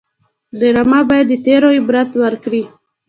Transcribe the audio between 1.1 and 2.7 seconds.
د تېرو عبرت ورکړي